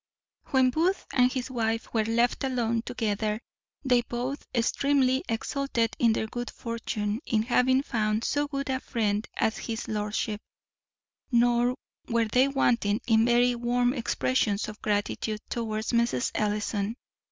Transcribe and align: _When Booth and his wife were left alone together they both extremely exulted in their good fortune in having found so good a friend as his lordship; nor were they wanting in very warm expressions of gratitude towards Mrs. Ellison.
_When 0.51 0.71
Booth 0.71 1.05
and 1.13 1.31
his 1.31 1.51
wife 1.51 1.93
were 1.93 2.05
left 2.05 2.43
alone 2.43 2.81
together 2.81 3.39
they 3.85 4.01
both 4.01 4.47
extremely 4.51 5.23
exulted 5.29 5.95
in 5.99 6.13
their 6.13 6.25
good 6.25 6.49
fortune 6.49 7.21
in 7.27 7.43
having 7.43 7.83
found 7.83 8.23
so 8.23 8.47
good 8.47 8.71
a 8.71 8.79
friend 8.79 9.27
as 9.37 9.59
his 9.59 9.87
lordship; 9.87 10.41
nor 11.31 11.75
were 12.07 12.25
they 12.27 12.47
wanting 12.47 12.99
in 13.05 13.25
very 13.27 13.53
warm 13.53 13.93
expressions 13.93 14.67
of 14.67 14.81
gratitude 14.81 15.41
towards 15.51 15.91
Mrs. 15.91 16.31
Ellison. 16.33 16.95